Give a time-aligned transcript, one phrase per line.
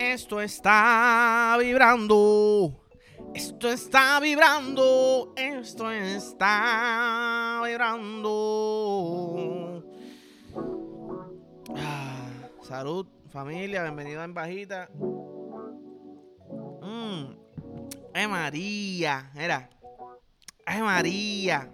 [0.00, 2.86] Esto está vibrando.
[3.34, 5.34] Esto está vibrando.
[5.36, 8.24] Esto está vibrando.
[11.76, 12.30] Ah,
[12.62, 13.82] salud, familia.
[13.82, 14.88] Bienvenido en Bajita.
[16.80, 17.34] Mm.
[18.14, 19.30] Ay, María.
[19.36, 19.68] Era.
[20.64, 21.70] Ay, María.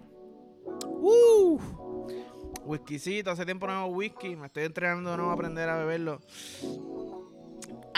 [0.83, 1.61] Uh.
[3.25, 4.35] Hace tiempo no hago whisky.
[4.35, 6.19] Me estoy entrenando de nuevo a aprender a beberlo.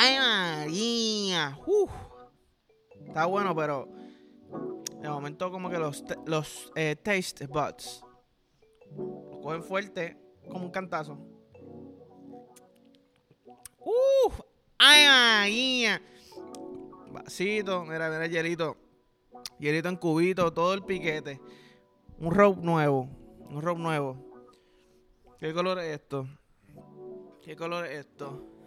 [0.02, 1.60] Ay, María.
[1.66, 1.92] Uf.
[3.06, 3.90] Está bueno, pero
[5.02, 8.06] de momento como que los, los eh, taste buds
[8.96, 10.18] lo cogen fuerte
[10.50, 11.18] como un cantazo.
[13.78, 14.40] Uf.
[14.78, 16.02] Ay, María.
[17.12, 18.78] Vasito, mira, mira el hielito.
[19.60, 21.42] Hielito en cubito, todo el piquete.
[22.20, 23.10] Un rope nuevo.
[23.50, 24.16] Un rope nuevo.
[25.40, 26.26] ¿Qué color es esto?
[27.44, 28.59] ¿Qué color es esto?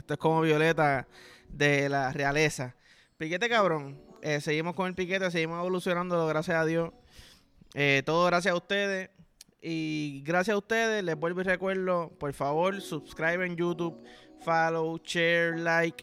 [0.00, 1.06] Esto es como violeta
[1.48, 2.74] de la realeza.
[3.18, 4.00] Piquete cabrón.
[4.22, 6.90] Eh, seguimos con el piquete, seguimos evolucionando, gracias a Dios.
[7.74, 9.10] Eh, todo gracias a ustedes.
[9.60, 14.02] Y gracias a ustedes, les vuelvo y recuerdo, por favor, subscribe en YouTube,
[14.40, 16.02] follow, share, like.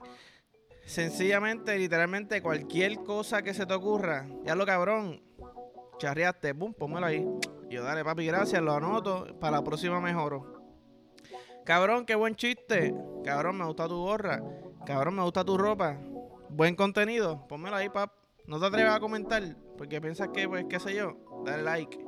[0.86, 4.28] Sencillamente, literalmente, cualquier cosa que se te ocurra.
[4.46, 5.24] Ya lo cabrón.
[5.98, 7.26] Charreaste, pum, pónmelo ahí.
[7.68, 9.36] Yo, dale, papi, gracias, lo anoto.
[9.40, 10.57] Para la próxima mejoro.
[11.68, 12.96] Cabrón, qué buen chiste.
[13.26, 14.42] Cabrón, me gusta tu gorra.
[14.86, 16.00] Cabrón, me gusta tu ropa.
[16.48, 17.46] Buen contenido.
[17.50, 18.14] Pónmelo ahí, pap.
[18.46, 19.44] No te atrevas a comentar.
[19.78, 21.18] Porque piensas que, pues, qué sé yo.
[21.44, 22.00] Dale like.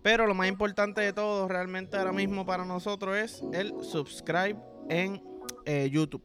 [0.00, 5.20] Pero lo más importante de todo, realmente ahora mismo para nosotros es el subscribe en
[5.64, 6.22] eh, YouTube.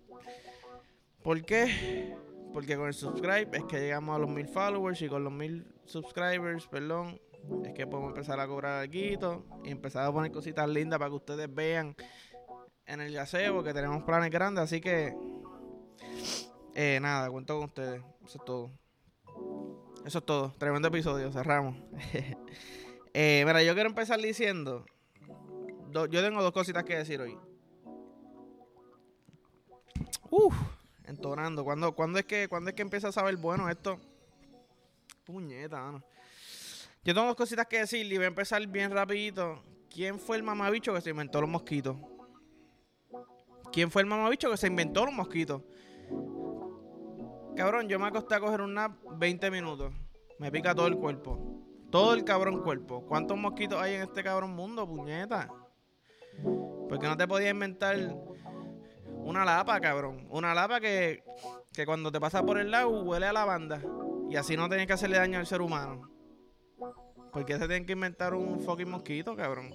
[1.23, 2.16] ¿Por qué?
[2.54, 5.66] Porque con el subscribe es que llegamos a los mil followers y con los mil
[5.86, 7.20] subscribers, perdón,
[7.66, 11.16] es que podemos empezar a cobrar algo y empezar a poner cositas lindas para que
[11.16, 11.95] ustedes vean
[12.90, 14.64] en el gazebo que tenemos planes grandes.
[14.66, 15.16] Así que,
[16.76, 18.02] eh, nada, cuento con ustedes.
[18.26, 18.72] Eso es todo.
[20.06, 20.54] Eso es todo.
[20.58, 21.32] Tremendo episodio.
[21.32, 21.76] Cerramos.
[23.14, 24.86] eh, mira, yo quiero empezar diciendo.
[25.92, 27.38] do- yo tengo dos cositas que decir hoy.
[30.30, 30.56] Uf,
[31.06, 31.64] entonando.
[31.64, 34.00] ¿Cuándo, cuándo es que, ¿Cuándo es que empieza a saber bueno esto?
[35.26, 36.04] Puñeta, mano.
[37.04, 39.64] Yo tengo dos cositas que decir y voy a empezar bien rapidito.
[39.89, 41.95] ¿Quién fue el mamabicho que se inventó los mosquitos?
[43.72, 45.62] ¿Quién fue el mamabicho que se inventó los mosquitos?
[47.56, 49.94] Cabrón, yo me acosté a coger un nap 20 minutos.
[50.40, 51.60] Me pica todo el cuerpo.
[51.92, 53.06] Todo el cabrón cuerpo.
[53.06, 55.50] ¿Cuántos mosquitos hay en este cabrón mundo, puñeta?
[56.88, 57.98] ¿Por qué no te podías inventar
[59.08, 60.28] una lapa, cabrón?
[60.30, 61.24] Una lapa que,
[61.74, 63.82] que cuando te pasa por el lado huele a lavanda.
[64.30, 66.10] Y así no tienes que hacerle daño al ser humano.
[67.34, 69.72] ¿Por qué se tienen que inventar un fucking mosquito, cabrón?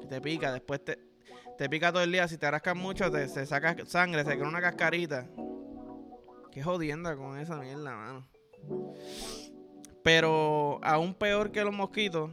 [0.00, 0.98] Que te pica, después te,
[1.56, 2.28] te pica todo el día.
[2.28, 5.26] Si te rascas mucho, te, se saca sangre, se crea una cascarita.
[6.52, 8.28] Qué jodienda con esa mierda, mano.
[10.02, 12.30] Pero aún peor que los mosquitos.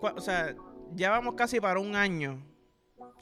[0.00, 0.54] O sea,
[0.94, 2.42] ya vamos casi para un año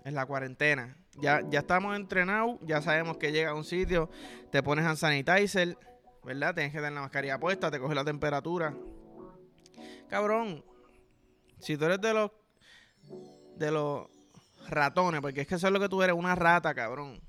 [0.04, 0.96] en la cuarentena.
[1.20, 4.08] Ya, ya estamos entrenados, ya sabemos que llega a un sitio,
[4.52, 5.76] te pones hand sanitizer,
[6.24, 6.54] ¿verdad?
[6.54, 8.72] Tienes que tener la mascarilla puesta, te coge la temperatura.
[10.08, 10.64] Cabrón,
[11.60, 12.30] si tú eres de los
[13.56, 14.06] de los
[14.68, 17.20] ratones, porque es que eso es lo que tú eres, una rata, cabrón.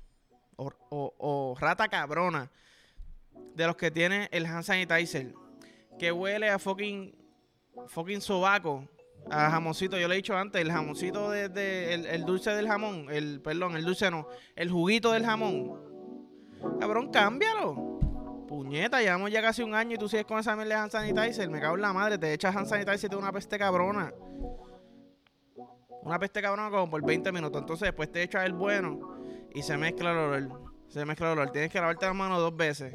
[0.56, 0.70] O,
[1.18, 2.50] o- rata cabrona.
[3.54, 5.34] De los que tiene el hand sanitizer.
[5.98, 7.14] Que huele a fucking
[7.88, 8.86] fucking sobaco.
[9.30, 12.66] A jamoncito, yo le he dicho antes, el jamoncito de, de- el, el dulce del
[12.68, 14.26] jamón, el, perdón, el dulce no,
[14.56, 15.78] el juguito del jamón.
[16.80, 17.99] Cabrón, cámbialo.
[18.50, 21.48] Puñeta, llevamos ya casi un año y tú sigues con esa mierda de hand sanitizer.
[21.48, 24.12] Me cago en la madre, te echas hand sanitizer y te da una peste cabrona.
[26.02, 27.60] Una peste cabrona como por 20 minutos.
[27.60, 29.22] Entonces después te echas el bueno
[29.54, 30.64] y se mezcla el olor.
[30.88, 31.52] Se mezcla el olor.
[31.52, 32.92] Tienes que lavarte las manos dos veces.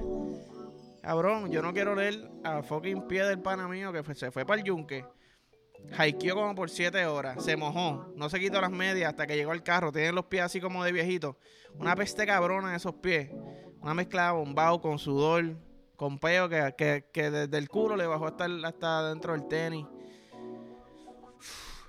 [1.01, 4.59] Cabrón, yo no quiero oler a fucking pie del pana mío que se fue para
[4.59, 5.05] el yunque.
[5.97, 7.41] Haikió como por 7 horas.
[7.41, 8.11] Se mojó.
[8.17, 9.93] No se quitó las medias hasta que llegó al carro.
[9.93, 11.37] Tiene los pies así como de viejito.
[11.79, 13.29] Una peste cabrona en esos pies.
[13.85, 15.55] Una mezcla de bombao con sudor.
[15.95, 19.47] Con peo que, que, que desde el culo le bajó hasta, el- hasta dentro del
[19.47, 19.85] tenis.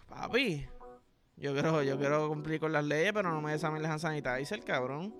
[0.07, 0.69] Papi.
[1.39, 4.63] Yo quiero, yo quiero cumplir con las leyes, pero no me desamen las hand sanitizer,
[4.63, 5.15] cabrón.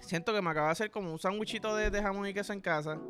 [0.00, 2.60] Siento que me acaba de hacer como un sándwichito de, de jamón y queso en
[2.60, 3.00] casa.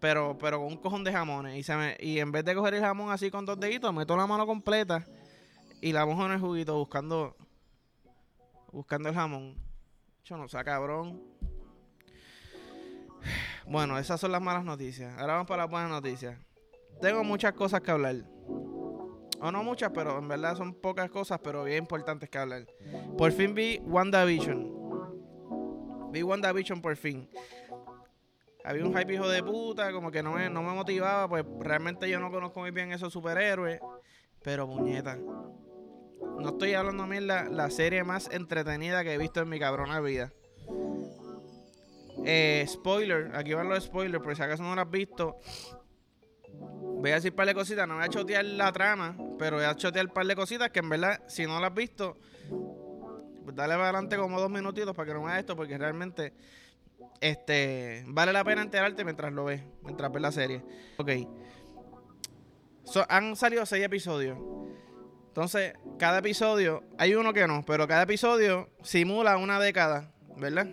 [0.00, 1.58] Pero, pero con un cojón de jamones.
[1.58, 4.16] Y, se me, y en vez de coger el jamón así con dos deditos, meto
[4.16, 5.06] la mano completa
[5.82, 7.36] y la mojo en el juguito buscando
[8.72, 9.56] buscando el jamón.
[10.24, 11.20] Yo no sé, cabrón.
[13.66, 15.16] Bueno, esas son las malas noticias.
[15.18, 16.38] Ahora vamos para las buenas noticias.
[17.00, 18.16] Tengo muchas cosas que hablar.
[19.40, 22.66] O no muchas, pero en verdad son pocas cosas, pero bien importantes que hablar.
[23.18, 24.82] Por fin vi WandaVision.
[26.12, 27.28] Vi WandaVision por fin.
[28.64, 32.08] Había un hype hijo de puta, como que no me, no me motivaba, pues realmente
[32.08, 33.80] yo no conozco muy bien esos superhéroes.
[34.44, 35.16] Pero puñeta.
[35.16, 39.58] No estoy hablando a mí la, la serie más entretenida que he visto en mi
[39.58, 40.32] cabrona vida.
[42.24, 45.38] Eh, spoiler, aquí van los spoilers, por si acaso no lo has visto.
[47.02, 49.64] Voy a decir un par de cositas, no voy a chotear la trama, pero voy
[49.64, 52.16] a chotear un par de cositas que en verdad, si no las has visto,
[53.44, 56.32] pues dale para adelante como dos minutitos para que no veas esto, porque realmente
[57.20, 60.62] este vale la pena enterarte mientras lo ves, mientras ves la serie.
[60.98, 61.10] Ok.
[63.08, 64.38] han salido seis episodios.
[65.26, 70.68] Entonces, cada episodio, hay uno que no, pero cada episodio simula una década, ¿verdad?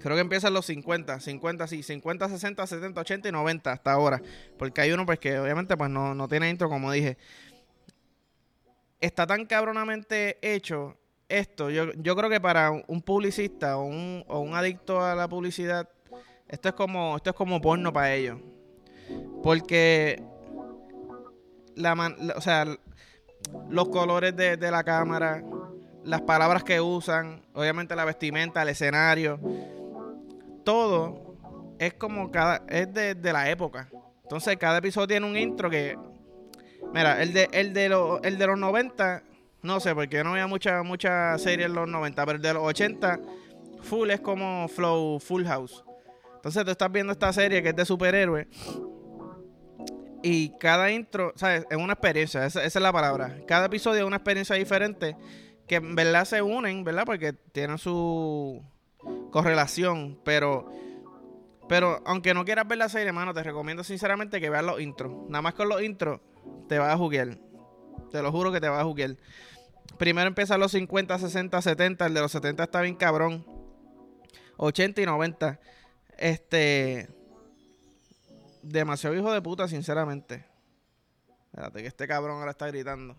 [0.00, 4.22] Creo que empiezan los 50, 50, sí, 50, 60, 70, 80 y 90 hasta ahora.
[4.58, 7.18] Porque hay uno pues que obviamente pues no, no tiene intro, como dije.
[8.98, 10.96] Está tan cabronamente hecho
[11.28, 11.68] esto.
[11.68, 15.88] Yo, yo creo que para un publicista o un, o un adicto a la publicidad,
[16.48, 18.38] esto es como, esto es como porno para ellos.
[19.42, 20.22] Porque
[21.74, 21.92] la,
[22.36, 22.64] o sea,
[23.68, 25.44] los colores de, de la cámara,
[26.04, 29.38] las palabras que usan, obviamente la vestimenta, el escenario
[30.64, 31.30] todo
[31.78, 32.62] es como cada.
[32.68, 33.88] es de, la época.
[34.22, 35.98] Entonces, cada episodio tiene un intro que.
[36.92, 39.22] Mira, el de, el de, el de los 90,
[39.62, 42.54] no sé, porque yo no veía mucha, mucha serie en los 90, pero el de
[42.54, 43.20] los 80,
[43.82, 45.84] full es como Flow Full House.
[46.36, 48.46] Entonces, tú estás viendo esta serie que es de superhéroes.
[50.22, 51.64] Y cada intro, ¿sabes?
[51.70, 53.38] Es una experiencia, esa, esa, es la palabra.
[53.46, 55.16] Cada episodio es una experiencia diferente
[55.66, 57.04] que en verdad se unen, ¿verdad?
[57.06, 58.62] Porque tienen su,
[59.30, 60.70] correlación, pero
[61.70, 65.12] pero aunque no quieras ver la serie, hermano, te recomiendo sinceramente que veas los intros.
[65.28, 66.20] Nada más con los intros
[66.68, 67.38] te vas a juguear.
[68.10, 69.16] Te lo juro que te vas a juguear.
[69.96, 72.06] Primero empieza los 50, 60, 70.
[72.06, 73.46] El de los 70 está bien cabrón.
[74.56, 75.60] 80 y 90.
[76.18, 77.08] Este.
[78.62, 80.44] Demasiado hijo de puta, sinceramente.
[81.52, 83.16] Espérate que este cabrón ahora está gritando.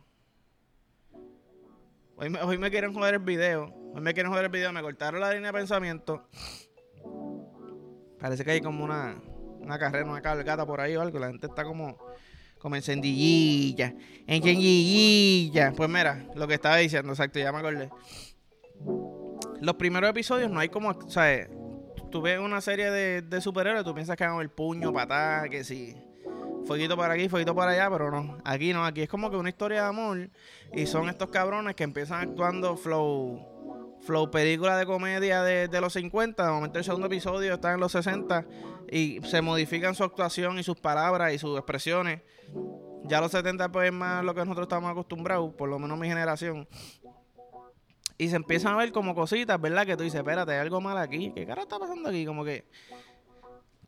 [2.22, 3.74] Hoy me, hoy me quieren joder el video.
[3.96, 6.30] Hoy me quieren joder el video, me cortaron la línea de pensamiento.
[8.20, 9.20] Parece que hay como una,
[9.60, 11.18] una carrera, una cabalgata por ahí o algo.
[11.18, 11.98] La gente está como,
[12.60, 13.96] como encendillilla.
[14.28, 15.74] Encendillilla.
[15.76, 17.90] Pues mira, lo que estaba diciendo, exacto, ya me acordé.
[19.60, 21.50] Los primeros episodios no hay como, o sea,
[22.12, 25.64] tú ves una serie de, de superhéroes, tú piensas que hagan el puño, patada, que
[25.64, 25.96] sí
[26.66, 28.38] fueguito para aquí, fueguito para allá, pero no.
[28.44, 30.30] Aquí no, aquí es como que una historia de amor.
[30.74, 33.52] Y son estos cabrones que empiezan actuando flow
[34.02, 37.92] flow película de comedia de, los 50, de momento el segundo episodio está en los
[37.92, 38.46] 60
[38.90, 42.22] y se modifican su actuación y sus palabras y sus expresiones.
[43.06, 46.08] Ya los 70 pues es más lo que nosotros estamos acostumbrados, por lo menos mi
[46.08, 46.68] generación.
[48.18, 49.86] Y se empiezan a ver como cositas, ¿verdad?
[49.86, 51.32] Que tú dices, espérate, hay algo mal aquí.
[51.34, 52.26] ¿Qué cara está pasando aquí?
[52.26, 52.66] Como que...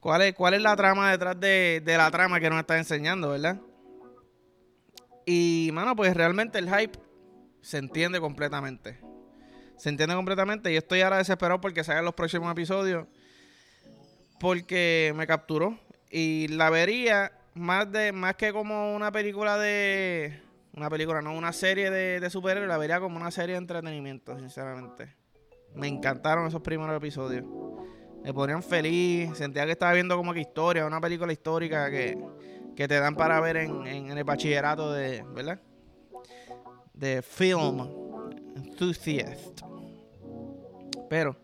[0.04, 3.30] ¿Cuál es, cuál es la trama detrás de, de la trama que nos está enseñando,
[3.30, 3.62] verdad?
[5.26, 7.00] Y, mano, pues realmente el hype
[7.62, 9.00] se entiende completamente.
[9.78, 10.74] Se entiende completamente.
[10.74, 13.08] Y estoy ahora desesperado porque salgan los próximos episodios.
[14.42, 15.80] Porque me capturó.
[16.12, 20.38] Y la vería más de más que como una película de.
[20.74, 22.68] Una película, no, una serie de, de superhéroes.
[22.68, 25.16] La vería como una serie de entretenimiento, sinceramente.
[25.74, 27.46] Me encantaron esos primeros episodios.
[28.24, 29.38] Me ponían feliz.
[29.38, 32.18] Sentía que estaba viendo como que historia, una película histórica que,
[32.76, 35.24] que te dan para ver en, en el bachillerato de.
[35.34, 35.60] ¿Verdad?
[36.94, 37.88] De film
[38.56, 39.62] enthusiast.
[41.10, 41.36] Pero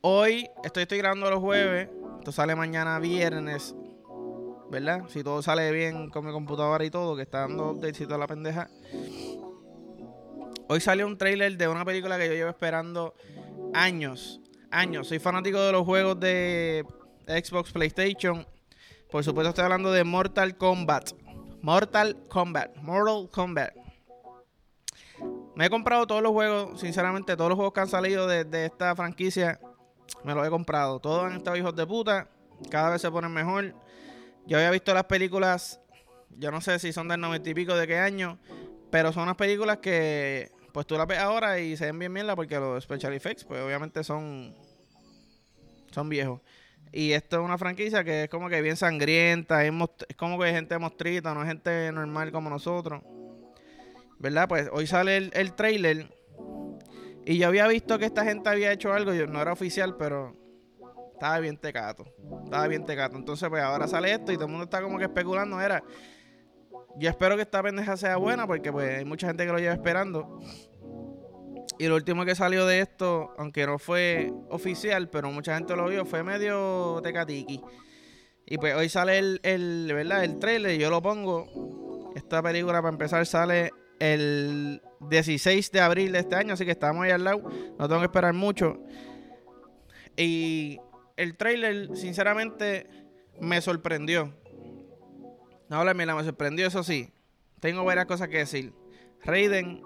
[0.00, 1.88] hoy estoy, estoy grabando los jueves.
[2.18, 3.74] Esto sale mañana viernes.
[4.70, 5.08] ¿Verdad?
[5.08, 8.26] Si todo sale bien con mi computadora y todo, que está dando updates y la
[8.26, 8.68] pendeja.
[10.68, 13.14] Hoy salió un trailer de una película que yo llevo esperando
[13.74, 14.40] años.
[14.70, 15.08] Años.
[15.08, 16.86] Soy fanático de los juegos de
[17.26, 18.46] Xbox, PlayStation.
[19.10, 21.10] Por supuesto, estoy hablando de Mortal Kombat.
[21.60, 22.76] Mortal Kombat.
[22.76, 23.74] Mortal Kombat.
[25.56, 28.94] Me he comprado todos los juegos, sinceramente, todos los juegos que han salido de, esta
[28.94, 29.60] franquicia,
[30.24, 31.00] me los he comprado.
[31.00, 32.28] Todos han estado hijos de puta,
[32.70, 33.74] cada vez se ponen mejor.
[34.46, 35.80] Yo había visto las películas,
[36.38, 38.38] yo no sé si son del noventa y pico de qué año,
[38.90, 42.36] pero son unas películas que, pues tú las ves ahora y se ven bien mierda
[42.36, 44.54] porque los special effects, pues obviamente son,
[45.90, 46.40] son viejos.
[46.92, 49.72] Y esto es una franquicia que es como que bien sangrienta, es,
[50.08, 53.02] es como que hay gente mostrita, no es gente normal como nosotros.
[54.20, 54.46] ¿verdad?
[54.48, 56.06] Pues hoy sale el, el trailer.
[57.24, 60.36] Y yo había visto que esta gente había hecho algo, yo, no era oficial, pero
[61.12, 62.04] estaba bien tecato.
[62.44, 63.16] Estaba bien tecato.
[63.16, 65.60] Entonces, pues ahora sale esto y todo el mundo está como que especulando.
[65.60, 65.82] Era,
[66.96, 69.74] yo espero que esta pendeja sea buena porque pues hay mucha gente que lo lleva
[69.74, 70.40] esperando.
[71.78, 75.88] Y lo último que salió de esto, aunque no fue oficial, pero mucha gente lo
[75.88, 77.62] vio, fue medio tecatiki.
[78.46, 80.24] Y pues hoy sale el, el, ¿verdad?
[80.24, 82.12] el trailer, yo lo pongo.
[82.16, 87.04] Esta película para empezar sale el 16 de abril de este año, así que estamos
[87.04, 87.42] ahí al lado.
[87.78, 88.78] No tengo que esperar mucho.
[90.16, 90.78] Y
[91.16, 92.86] el trailer, sinceramente,
[93.40, 94.34] me sorprendió.
[95.70, 97.12] No, mira, me sorprendió, eso sí.
[97.60, 98.72] Tengo varias cosas que decir.
[99.22, 99.82] Raiden,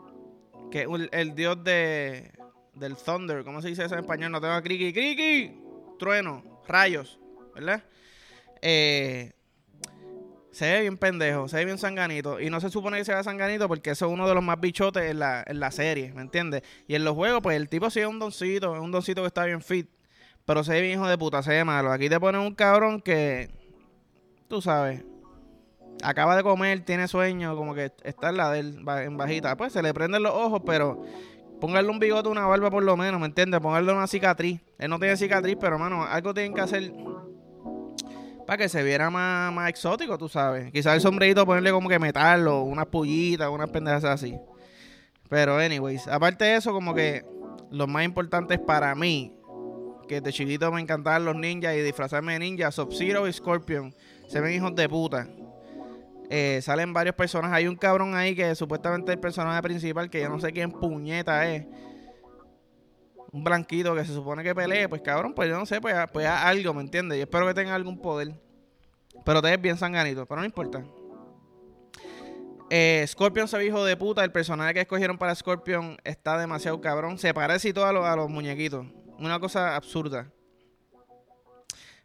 [0.70, 2.32] que es el dios de
[2.72, 4.32] del thunder, ¿cómo se dice eso en español?
[4.32, 5.60] No tengo criki, criki,
[5.98, 7.20] trueno, rayos,
[7.54, 7.84] ¿verdad?
[8.62, 9.32] Eh,
[10.52, 12.40] se ve bien pendejo, se ve bien sanganito.
[12.40, 15.10] Y no se supone que sea sanganito porque eso es uno de los más bichotes
[15.10, 16.62] en la, en la serie, ¿me entiendes?
[16.88, 19.28] Y en los juegos, pues el tipo sí es un doncito, es un doncito que
[19.28, 19.88] está bien fit.
[20.46, 21.92] Pero se ve bien hijo de puta, se ve malo.
[21.92, 23.50] Aquí te ponen un cabrón que,
[24.48, 25.04] tú sabes,
[26.02, 29.56] acaba de comer, tiene sueño, como que está en la de en bajita.
[29.56, 31.02] Pues se le prenden los ojos, pero
[31.60, 33.60] póngale un bigote, una barba por lo menos, ¿me entiendes?
[33.60, 34.60] Póngale una cicatriz.
[34.78, 36.92] Él no tiene cicatriz, pero, mano, algo tienen que hacer
[38.46, 40.70] para que se viera más, más exótico, tú sabes.
[40.70, 44.38] Quizás el sombrerito ponerle como que metal o unas pullitas, unas pendejas así.
[45.28, 47.24] Pero, anyways, aparte de eso, como que
[47.70, 49.34] lo más importante para mí,
[50.06, 53.94] que de chiquito me encantaban los ninjas y disfrazarme de ninja, Sub-Zero y Scorpion,
[54.28, 55.26] se ven hijos de puta.
[56.36, 57.54] Eh, salen varios personajes.
[57.58, 60.72] Hay un cabrón ahí que supuestamente es el personaje principal, que yo no sé quién
[60.72, 61.64] puñeta es
[63.30, 66.26] un blanquito que se supone que pelee, pues cabrón, pues yo no sé, pues, pues
[66.26, 67.18] algo, ¿me entiendes?
[67.18, 68.34] Yo espero que tenga algún poder.
[69.24, 70.84] Pero te ves bien sanganito, pero no importa.
[72.68, 74.24] Eh, Scorpion se hijo de puta.
[74.24, 77.16] El personaje que escogieron para Scorpion está demasiado cabrón.
[77.16, 78.84] Se parece y todo a, a los muñequitos.
[79.20, 80.32] Una cosa absurda.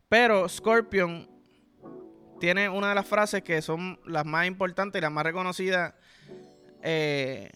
[0.07, 1.38] Pero Scorpion
[2.39, 5.93] tiene una de las frases que son las más importantes y las más reconocidas
[6.81, 7.51] eh,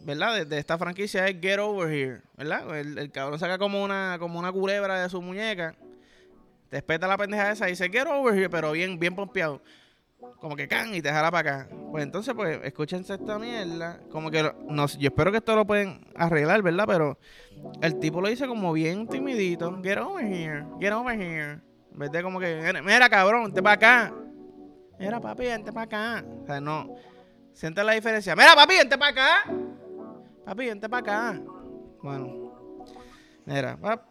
[0.00, 0.46] ¿verdad?
[0.46, 2.78] De, esta franquicia es Get Over Here, ¿verdad?
[2.78, 5.74] El, cabrón saca como una, como una culebra de su muñeca,
[6.70, 9.60] te espeta la pendeja esa y dice Get Over Here, pero bien, bien pompeado.
[10.40, 11.68] Como que can y te jala para acá.
[11.92, 14.00] Pues entonces, pues, escúchense esta mierda.
[14.10, 16.84] Como que, no, yo espero que esto lo pueden arreglar, ¿verdad?
[16.88, 17.18] Pero
[17.82, 19.80] el tipo lo dice como bien timidito.
[19.82, 21.60] Get over here, get over here.
[21.92, 24.14] En vez de como que, mira cabrón, vente para acá.
[24.98, 26.24] Mira papi, vente para acá.
[26.42, 26.96] O sea, no.
[27.52, 28.34] Siente la diferencia.
[28.34, 29.50] Mira papi, vente para acá.
[30.44, 31.40] Papi, vente para acá.
[32.02, 32.52] Bueno.
[33.44, 34.02] Mira, pap.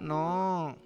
[0.00, 0.76] No.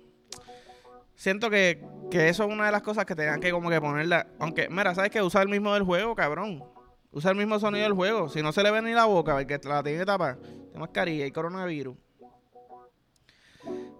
[1.15, 4.29] Siento que, que eso es una de las cosas que tengan que como que ponerla.
[4.39, 6.65] Aunque, mira, ¿sabes que Usa el mismo del juego, cabrón.
[7.11, 8.29] Usa el mismo sonido del juego.
[8.29, 10.37] Si no se le ve ni la boca, que la tiene que tapar.
[10.37, 11.97] Tiene mascarilla y coronavirus.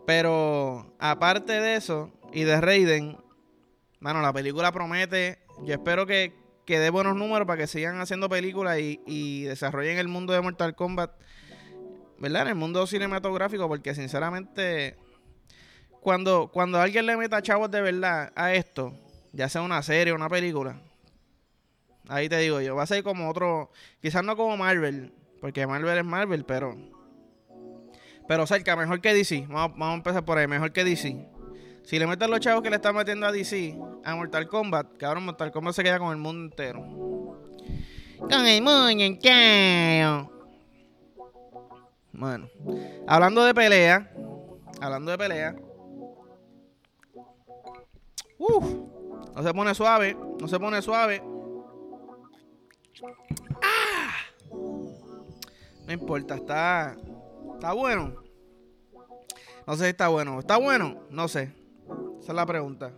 [0.09, 3.19] Pero, aparte de eso, y de Raiden,
[4.01, 5.39] mano, la película promete.
[5.65, 6.33] Yo espero que,
[6.65, 10.75] que dé buenos números para que sigan haciendo películas y, desarrollen el mundo de Mortal
[10.75, 11.11] Kombat,
[12.17, 12.41] ¿verdad?
[12.45, 14.97] En el mundo cinematográfico, porque sinceramente,
[16.01, 18.95] cuando, cuando alguien le meta chavos de verdad a esto,
[19.35, 20.81] ya sea una serie o una película,
[22.09, 25.13] ahí te digo yo, va a ser como otro, quizás no como Marvel,
[25.43, 26.79] porque Marvel es Marvel, pero,
[28.29, 31.27] pero cerca, mejor que DC, vamos, vamos a empezar por ahí, mejor que DC.
[31.83, 35.25] Si le meten los chavos que le están metiendo a DC, a Mortal Kombat, cabrón,
[35.25, 36.83] Mortal Kombat se queda con el mundo entero.
[38.19, 40.31] Con el mundo entero.
[42.13, 42.51] Bueno,
[43.07, 44.13] hablando de pelea,
[44.79, 45.57] hablando de pelea.
[48.37, 48.65] Uf,
[49.35, 51.23] no se pone suave, no se pone suave.
[53.63, 54.13] ¡Ah!
[55.87, 56.95] No importa, está,
[57.59, 58.15] está bueno.
[59.67, 60.39] No sé si está bueno.
[60.39, 61.03] ¿Está bueno?
[61.11, 61.53] No sé.
[62.21, 62.93] Esa es la pregunta.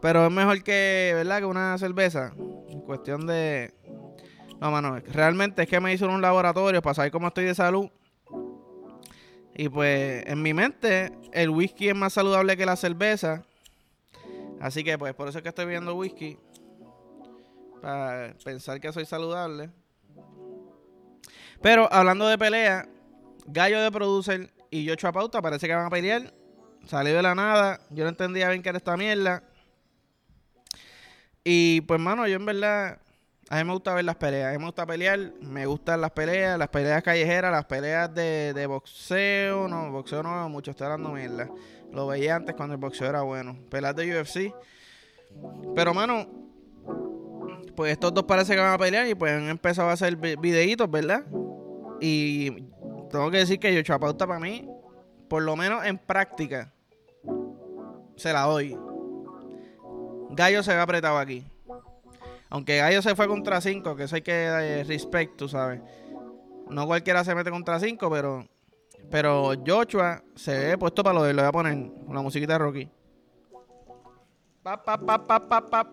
[0.00, 1.38] Pero es mejor que, ¿verdad?
[1.38, 2.32] Que una cerveza.
[2.68, 3.72] En cuestión de.
[4.60, 4.98] No, mano.
[5.12, 7.88] Realmente es que me hizo un laboratorio para saber cómo estoy de salud.
[9.54, 13.44] Y pues, en mi mente, el whisky es más saludable que la cerveza.
[14.60, 16.36] Así que, pues, por eso es que estoy viendo whisky.
[17.80, 19.70] Para pensar que soy saludable.
[21.60, 22.88] Pero hablando de pelea,
[23.46, 26.32] Gallo de Producer y Yocho Pauta parece que van a pelear
[26.86, 27.80] Salió de la nada.
[27.90, 29.42] Yo no entendía bien qué era esta mierda.
[31.44, 32.98] Y pues, mano, yo en verdad.
[33.48, 34.48] A mí me gusta ver las peleas.
[34.48, 35.32] A mí me gusta pelear.
[35.40, 39.68] Me gustan las peleas, las peleas callejeras, las peleas de, de boxeo.
[39.68, 41.48] No, boxeo no mucho, estoy hablando mierda.
[41.92, 43.58] Lo veía antes cuando el boxeo era bueno.
[43.70, 44.54] Peleas de UFC.
[45.74, 46.26] Pero, mano,
[47.76, 50.90] pues estos dos parece que van a pelear y pues han empezado a hacer videitos,
[50.90, 51.24] ¿verdad?
[52.00, 52.64] Y
[53.12, 54.68] tengo que decir que yo Chapauta para mí
[55.32, 56.74] por lo menos en práctica,
[58.16, 58.78] se la doy.
[60.28, 61.42] Gallo se ve apretado aquí.
[62.50, 65.80] Aunque Gallo se fue contra 5, que eso hay que dar respect, tú sabes.
[66.68, 68.46] No cualquiera se mete contra 5, pero.
[69.10, 71.32] Pero Joshua se ve puesto para lo de.
[71.32, 72.90] Lo voy a poner la musiquita de Rocky.
[74.62, 75.88] Pap, pap, pap, pap, pap, pap.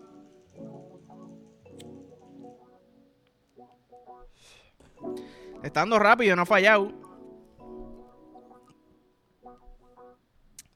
[5.62, 7.09] Está rápido, no ha fallado.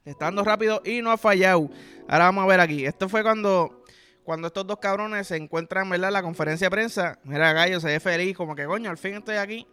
[0.05, 1.69] Está dando rápido y no ha fallado.
[2.07, 2.85] Ahora vamos a ver aquí.
[2.85, 3.83] Esto fue cuando,
[4.23, 6.11] cuando estos dos cabrones se encuentran, ¿verdad?
[6.11, 7.19] La conferencia de prensa.
[7.23, 9.67] Mira, Gallo se ve feliz, como que coño, al fin estoy aquí.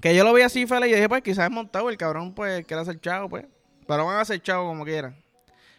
[0.00, 1.90] Que yo lo vi así feliz y dije, pues quizás es montado.
[1.90, 3.46] El cabrón, pues, quiere hacer chavo, pues.
[3.88, 5.16] Pero van a hacer chavo como quieran.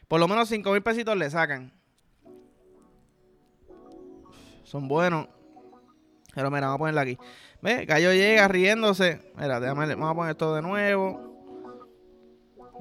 [0.08, 1.72] Por lo menos 5 mil pesitos le sacan.
[4.64, 5.28] Son buenos.
[6.34, 7.18] Pero mira, vamos a ponerla aquí.
[7.62, 9.22] Ve, Gallo llega riéndose.
[9.38, 11.25] Mira, déjame, vamos a poner esto de nuevo.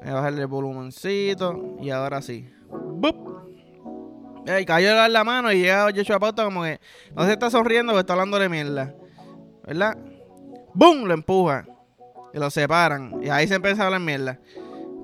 [0.05, 1.79] Voy a bajarle el volumencito.
[1.81, 2.47] Y ahora sí.
[2.69, 3.35] ¡Bup!
[4.47, 6.79] Ey, le da la mano y llega Joshua Pauta como que
[7.17, 8.95] no se está sonriendo porque está hablando de mierda.
[9.67, 9.97] ¿Verdad?
[10.75, 11.05] ¡Bum!
[11.05, 11.67] Lo empuja.
[12.35, 13.23] Y lo separan.
[13.23, 14.39] Y ahí se empieza a hablar mierda.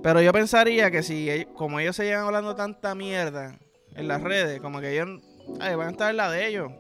[0.03, 3.59] Pero yo pensaría que si, como ellos se llevan hablando tanta mierda
[3.95, 5.23] en las redes, como que ellos
[5.61, 6.71] ay, van a estar en la de ellos.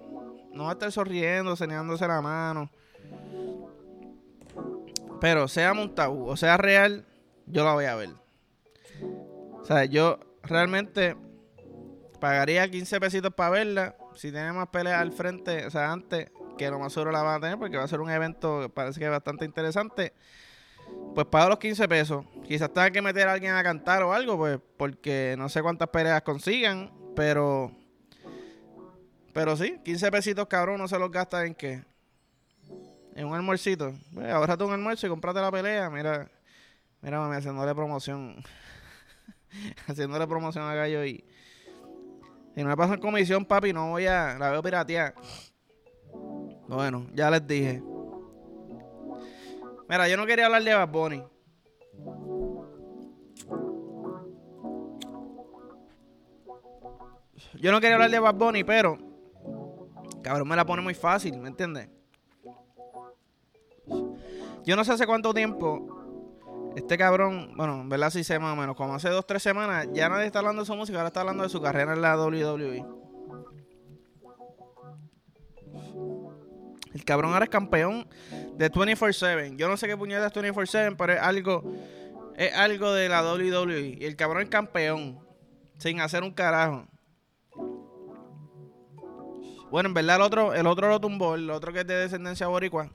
[0.52, 2.70] No va a estar sonriendo, señalándose la mano.
[5.20, 7.06] Pero sea montado o sea real,
[7.50, 8.10] yo la voy a ver.
[9.60, 11.16] O sea, yo realmente
[12.20, 13.96] pagaría 15 pesitos para verla.
[14.14, 17.36] Si tiene más peleas al frente, o sea, antes, que lo más seguro la van
[17.36, 20.12] a tener, porque va a ser un evento que parece que es bastante interesante.
[21.14, 22.24] Pues pago los 15 pesos.
[22.44, 25.88] Quizás tenga que meter a alguien a cantar o algo, pues, porque no sé cuántas
[25.88, 27.72] peleas consigan, pero
[29.32, 31.84] pero sí, 15 pesitos, cabrón, no se los gasta en qué.
[33.14, 33.94] En un almuercito.
[34.12, 35.88] Pues, ahorrate un almuerzo y comprate la pelea.
[35.90, 36.30] Mira,
[37.02, 38.42] mira, mami, haciéndole promoción.
[39.86, 41.24] haciéndole promoción a Gallo y.
[42.54, 44.36] Si no me pasan comisión, papi, no voy a.
[44.38, 45.14] La veo piratear.
[46.68, 47.82] Bueno, ya les dije.
[49.88, 51.24] Mira, yo no quería hablar de Bad Bunny.
[57.54, 59.10] Yo no quería hablar de Bad Bunny, pero
[60.22, 61.88] Cabrón, me la pone muy fácil, ¿me entiendes?
[64.64, 65.99] Yo no sé hace cuánto tiempo
[66.76, 69.88] este cabrón, bueno, en verdad sí sé más o menos, como hace dos, tres semanas,
[69.92, 72.16] ya nadie está hablando de su música, ahora está hablando de su carrera en la
[72.16, 72.84] WWE.
[76.92, 78.08] El cabrón ahora es campeón
[78.56, 79.56] de 24-7.
[79.56, 81.62] Yo no sé qué puñeta es 24-7, pero es algo,
[82.36, 83.98] es algo de la WWE.
[84.00, 85.18] Y el cabrón es campeón,
[85.78, 86.86] sin hacer un carajo.
[89.70, 92.48] Bueno, en verdad el otro, el otro lo tumbó, el otro que es de descendencia
[92.48, 92.90] boricua.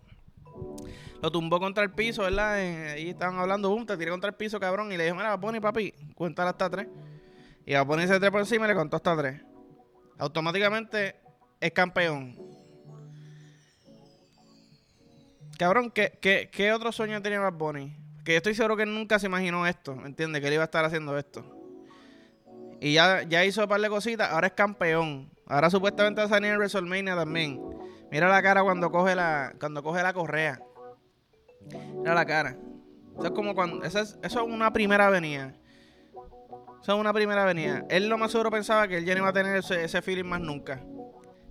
[1.25, 2.53] Lo tumbó contra el piso, ¿verdad?
[2.53, 4.91] ahí estaban hablando, boom, te tiré contra el piso, cabrón.
[4.91, 6.88] Y le dijo, mira, Pony, papi, cuéntale hasta tres.
[7.65, 9.41] Y a ponerse tres por encima y le contó hasta tres.
[10.19, 11.15] Automáticamente
[11.59, 12.38] es campeón.
[15.57, 17.97] Cabrón, ¿qué, qué, qué otro sueño tenía Bad Bunny?
[18.23, 20.43] Que yo estoy seguro que nunca se imaginó esto, ¿me entiendes?
[20.43, 21.43] Que él iba a estar haciendo esto.
[22.79, 25.31] Y ya, ya hizo un par de cositas, ahora es campeón.
[25.47, 27.59] Ahora supuestamente va a salir en WrestleMania también.
[28.11, 30.61] Mira la cara cuando coge la, cuando coge la correa.
[31.95, 32.58] Mira la cara.
[33.17, 33.84] Eso es como cuando.
[33.84, 35.54] Eso es, eso es una primera avenida.
[36.82, 37.86] Eso es una primera avenida.
[37.89, 40.25] Él lo más seguro pensaba que él ya no iba a tener ese, ese feeling
[40.25, 40.82] más nunca.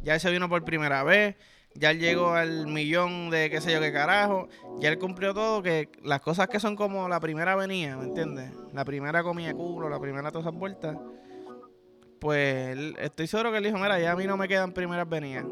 [0.02, 1.36] Ya se vino por primera vez.
[1.74, 4.48] Ya él llegó al millón de qué sé yo qué carajo.
[4.78, 5.62] Ya él cumplió todo.
[5.62, 8.52] Que las cosas que son como la primera avenida, ¿me entiendes?
[8.72, 10.96] La primera comida culo, la primera todas esas vueltas
[12.24, 15.44] pues estoy seguro que él dijo, mira, ya a mí no me quedan primeras venidas.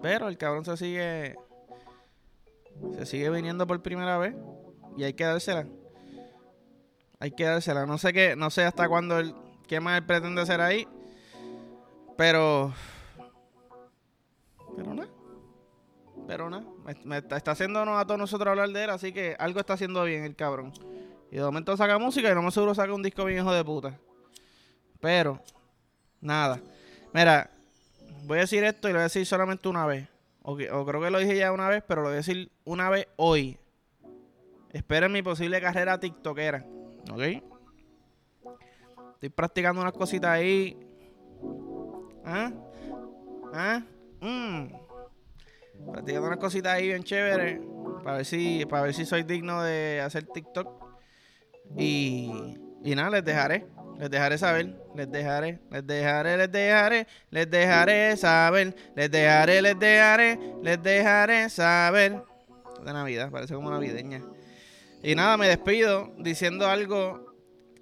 [0.00, 1.34] Pero el cabrón se sigue
[2.96, 4.34] se sigue viniendo por primera vez
[4.96, 5.66] y hay que dársela.
[7.18, 7.86] Hay que dársela.
[7.86, 9.34] No sé qué, no sé hasta cuándo él,
[9.66, 10.86] qué más él pretende hacer ahí.
[12.16, 12.72] Pero
[14.76, 15.08] pero nada.
[16.26, 16.64] Pero nada.
[17.04, 20.24] Me, está haciéndonos a todos nosotros hablar de él, así que algo está haciendo bien
[20.24, 20.72] el cabrón.
[21.30, 23.64] Y de momento saca música y no me seguro saca un disco bien hijo de
[23.64, 23.98] puta.
[25.00, 25.40] Pero,
[26.20, 26.60] nada.
[27.12, 27.50] Mira,
[28.24, 30.08] voy a decir esto y lo voy a decir solamente una vez.
[30.48, 33.08] O, creo que lo dije ya una vez, pero lo voy a decir una vez
[33.16, 33.58] hoy.
[34.72, 36.64] Esperen mi posible carrera tiktokera.
[37.10, 37.42] ¿Ok?
[39.14, 40.78] Estoy practicando unas cositas ahí.
[42.24, 42.52] ¿Ah?
[43.52, 43.82] ¿Ah?
[44.20, 44.68] Mm.
[45.90, 47.60] Practicando unas cositas ahí bien chéveres.
[48.04, 50.68] Para ver si, para ver si soy digno de hacer TikTok.
[51.76, 53.66] Y, y nada, les dejaré.
[53.98, 59.78] Les dejaré saber, les dejaré, les dejaré, les dejaré, les dejaré saber, les dejaré, les
[59.78, 62.22] dejaré, les dejaré saber.
[62.84, 64.22] De Navidad, parece como navideña.
[65.02, 67.34] Y nada, me despido diciendo algo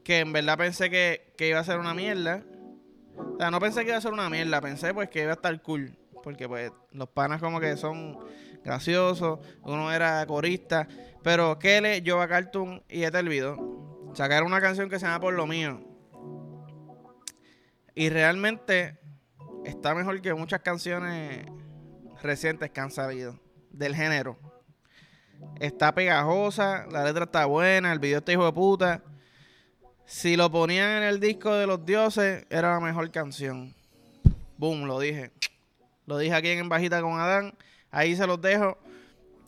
[0.05, 2.45] que en verdad pensé que, que iba a ser una mierda.
[3.17, 5.35] O sea, no pensé que iba a ser una mierda, pensé pues que iba a
[5.35, 5.99] estar cool.
[6.23, 8.19] Porque pues los panas como que son
[8.63, 10.87] graciosos, uno era corista.
[11.23, 15.94] Pero Kele, Jova Cartoon y video sacaron una canción que se llama Por lo mío.
[17.95, 18.99] Y realmente
[19.65, 21.47] está mejor que muchas canciones
[22.23, 23.39] recientes que han salido
[23.71, 24.37] del género.
[25.61, 29.03] Está pegajosa, la letra está buena, el video está hijo de puta.
[30.07, 33.75] Si lo ponían en el disco de los dioses, era la mejor canción.
[34.57, 35.31] Boom, lo dije.
[36.07, 37.55] Lo dije aquí en Bajita con Adán.
[37.91, 38.77] Ahí se los dejo.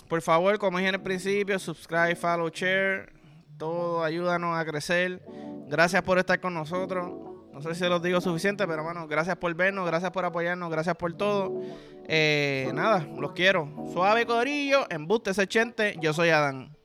[0.09, 3.13] Por favor, como dije en el principio, subscribe, follow, share.
[3.59, 5.21] Todo ayúdanos a crecer.
[5.69, 7.36] Gracias por estar con nosotros.
[7.57, 10.71] No sé si se los digo suficiente, pero bueno, gracias por vernos, gracias por apoyarnos,
[10.71, 11.63] gracias por todo.
[12.07, 13.73] Eh, nada, los quiero.
[13.95, 15.97] Suave Corillo, embuste ese chente.
[15.99, 16.77] Yo soy Adán.